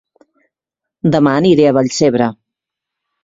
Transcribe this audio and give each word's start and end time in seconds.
Dema 1.15 1.35
aniré 1.41 1.67
a 1.71 1.73
Vallcebre 1.79 2.31